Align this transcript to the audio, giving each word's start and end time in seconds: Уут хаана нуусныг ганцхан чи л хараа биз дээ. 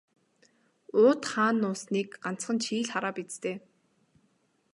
Уут 0.99 1.21
хаана 1.31 1.57
нуусныг 1.61 2.09
ганцхан 2.23 2.57
чи 2.63 2.73
л 2.79 2.85
хараа 2.91 3.13
биз 3.15 3.35
дээ. 3.43 3.57